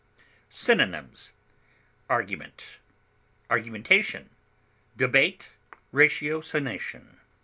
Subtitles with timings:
[0.49, 1.31] Synonyms:
[2.09, 2.63] argument,
[3.51, 4.31] argumentation,
[4.97, 5.49] debate,
[5.93, 7.19] ratiocination.